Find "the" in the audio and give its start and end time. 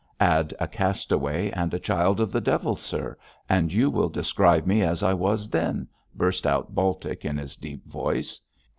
2.31-2.41